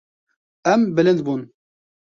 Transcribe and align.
Em 0.73 0.81
bilind 0.95 1.19
bûn. 1.25 1.41